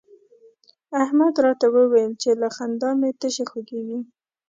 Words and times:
احمد 1.03 1.33
راته 1.45 1.65
وويل 1.75 2.11
چې 2.21 2.29
له 2.41 2.47
خندا 2.55 2.89
مې 2.99 3.09
تشي 3.19 3.45
خوږېږي. 3.49 3.99